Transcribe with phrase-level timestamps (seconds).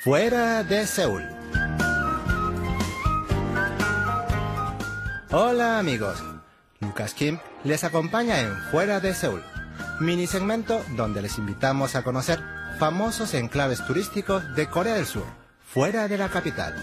[0.00, 1.24] Fuera de Seúl.
[5.32, 6.22] Hola amigos,
[6.78, 9.42] Lucas Kim les acompaña en Fuera de Seúl,
[9.98, 12.40] mini segmento donde les invitamos a conocer
[12.78, 15.26] famosos enclaves turísticos de Corea del Sur,
[15.66, 16.76] fuera de la capital.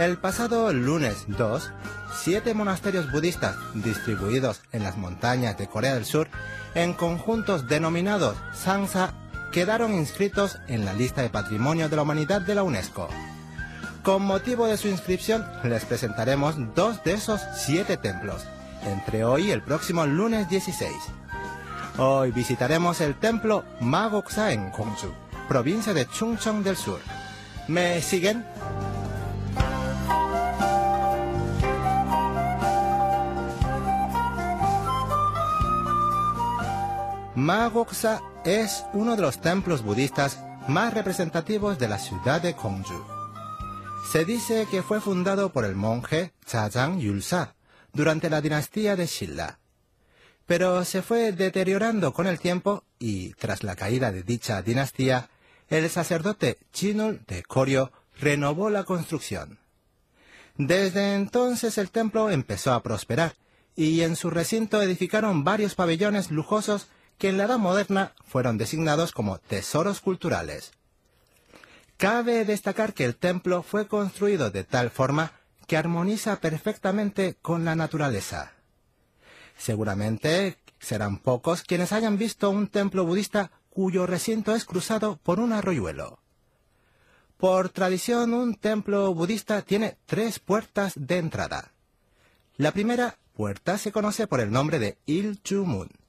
[0.00, 1.70] El pasado lunes 2,
[2.20, 6.28] siete monasterios budistas distribuidos en las montañas de Corea del Sur,
[6.74, 9.14] en conjuntos denominados Sangsa,
[9.52, 13.08] quedaron inscritos en la lista de Patrimonio de la Humanidad de la UNESCO.
[14.02, 18.46] Con motivo de su inscripción, les presentaremos dos de esos siete templos,
[18.84, 20.90] entre hoy y el próximo lunes 16.
[21.98, 25.12] Hoy visitaremos el templo Magoksa en Gongju,
[25.48, 27.00] provincia de Chungcheong del Sur.
[27.68, 28.44] ¿Me siguen?
[37.34, 43.04] Magoksa es uno de los templos budistas más representativos de la ciudad de Gongju.
[44.10, 47.54] Se dice que fue fundado por el monje Chajang Yulsa
[47.92, 49.58] durante la dinastía de Shilla.
[50.46, 55.30] Pero se fue deteriorando con el tiempo y, tras la caída de dicha dinastía,
[55.68, 59.58] el sacerdote Chinul de Koryo renovó la construcción.
[60.56, 63.36] Desde entonces el templo empezó a prosperar
[63.74, 66.88] y en su recinto edificaron varios pabellones lujosos
[67.22, 70.72] que en la Edad Moderna fueron designados como tesoros culturales.
[71.96, 75.30] Cabe destacar que el templo fue construido de tal forma
[75.68, 78.54] que armoniza perfectamente con la naturaleza.
[79.56, 85.52] Seguramente serán pocos quienes hayan visto un templo budista cuyo recinto es cruzado por un
[85.52, 86.18] arroyuelo.
[87.36, 91.70] Por tradición, un templo budista tiene tres puertas de entrada.
[92.56, 96.01] La primera puerta se conoce por el nombre de Il Mun.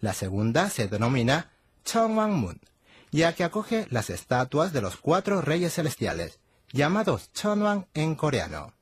[0.00, 1.50] La segunda se denomina
[1.84, 2.60] Chongwang-mun,
[3.10, 6.38] ya que acoge las estatuas de los cuatro reyes celestiales,
[6.72, 8.74] llamados Chonwang en coreano.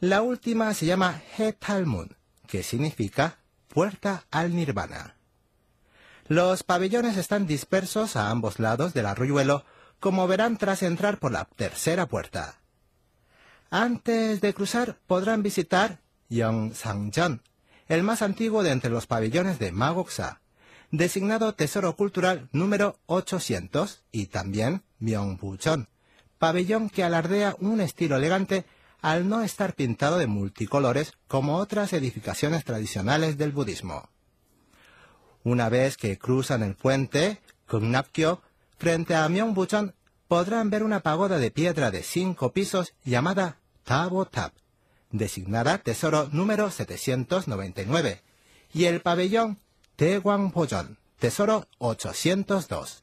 [0.00, 2.16] La última se llama He-tal-mun,
[2.46, 3.38] que significa
[3.68, 5.16] puerta al nirvana.
[6.26, 9.64] Los pabellones están dispersos a ambos lados del arroyuelo,
[10.00, 12.60] como verán tras entrar por la tercera puerta.
[13.70, 17.42] Antes de cruzar podrán visitar Yongsangjön,
[17.88, 20.40] el más antiguo de entre los pabellones de Magoksa,
[20.90, 25.88] designado Tesoro Cultural número 800, y también Myeongbucheon,
[26.38, 28.64] pabellón que alardea un estilo elegante
[29.02, 34.08] al no estar pintado de multicolores como otras edificaciones tradicionales del budismo.
[35.42, 38.40] Una vez que cruzan el puente, Gungnapkyo,
[38.78, 39.94] frente a Myeongbucheon,
[40.26, 44.52] podrán ver una pagoda de piedra de cinco pisos llamada Tabo Tab,
[45.14, 48.22] designada Tesoro número 799,
[48.72, 49.60] y el pabellón
[49.96, 53.00] Taegwangpojeon, Tesoro 802.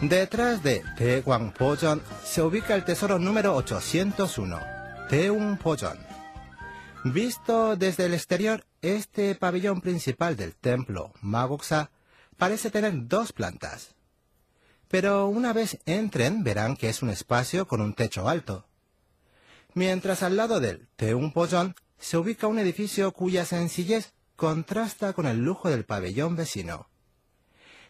[0.00, 4.58] Detrás de Taegwangpojeon se ubica el tesoro número 801,
[5.10, 5.98] Teungpojeon.
[7.04, 11.90] Visto desde el exterior, este pabellón principal del templo Magoksa
[12.38, 13.94] parece tener dos plantas.
[14.88, 18.64] Pero una vez entren verán que es un espacio con un techo alto.
[19.74, 25.68] Mientras al lado del Teungpojeon se ubica un edificio cuya sencillez contrasta con el lujo
[25.68, 26.88] del pabellón vecino.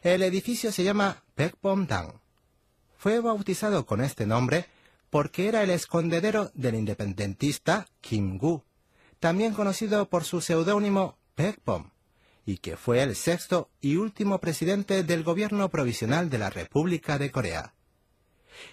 [0.03, 2.21] El edificio se llama Baekbomdang.
[2.97, 4.67] Fue bautizado con este nombre
[5.11, 8.63] porque era el escondedero del independentista Kim Gu,
[9.21, 11.91] también conocido por su seudónimo Baekbom,
[12.49, 17.31] y que fue el sexto y último presidente del gobierno provisional de la República de
[17.31, 17.75] Corea.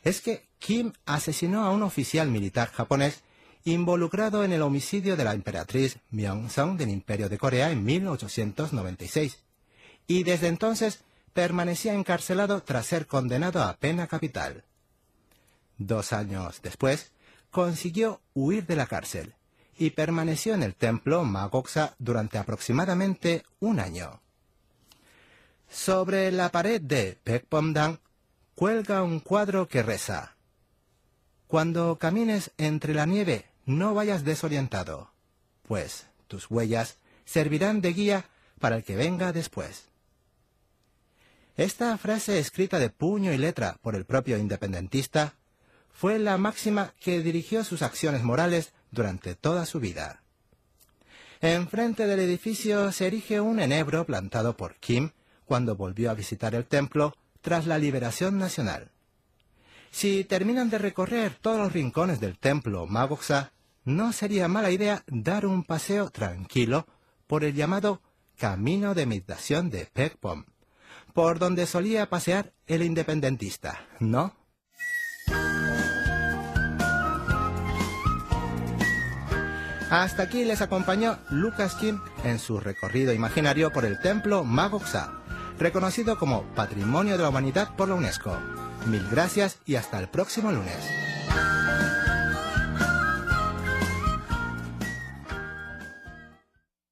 [0.02, 3.22] Es que Kim asesinó a un oficial militar japonés
[3.66, 9.44] involucrado en el homicidio de la emperatriz Myeongsong del Imperio de Corea en 1896,
[10.08, 11.02] y desde entonces
[11.34, 14.64] permanecía encarcelado tras ser condenado a pena capital.
[15.78, 17.12] Dos años después,
[17.52, 19.36] consiguió huir de la cárcel
[19.78, 24.22] y permaneció en el templo Magoksa durante aproximadamente un año.
[25.70, 28.00] Sobre la pared de Baekbomdang
[28.54, 30.36] cuelga un cuadro que reza:
[31.48, 35.12] Cuando camines entre la nieve, no vayas desorientado,
[35.68, 38.26] pues tus huellas servirán de guía
[38.60, 39.86] para el que venga después.
[41.58, 45.36] Esta frase escrita de puño y letra por el propio independentista
[45.92, 50.24] fue la máxima que dirigió sus acciones morales durante toda su vida.
[51.42, 55.12] Enfrente del edificio se erige un enebro plantado por Kim
[55.46, 58.90] cuando volvió a visitar el templo tras la liberación nacional.
[59.92, 63.52] Si terminan de recorrer todos los rincones del templo Magoksa,
[63.84, 66.88] no sería mala idea dar un paseo tranquilo
[67.28, 68.02] por el llamado
[68.38, 70.46] Camino de Meditación de Pekpom,
[71.14, 74.36] por donde solía pasear el independentista, ¿no?
[79.90, 85.12] Hasta aquí les acompañó Lucas Kim en su recorrido imaginario por el templo Magoksa,
[85.60, 88.36] reconocido como Patrimonio de la Humanidad por la UNESCO.
[88.88, 91.05] Mil gracias y hasta el próximo lunes.